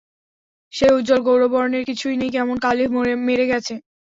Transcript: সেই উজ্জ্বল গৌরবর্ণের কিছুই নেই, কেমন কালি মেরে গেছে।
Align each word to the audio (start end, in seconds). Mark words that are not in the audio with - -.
সেই 0.73 0.91
উজ্জ্বল 0.97 1.21
গৌরবর্ণের 1.27 1.83
কিছুই 1.89 2.15
নেই, 2.17 2.31
কেমন 2.35 2.55
কালি 2.59 2.83
মেরে 3.27 3.45
গেছে। 3.51 3.73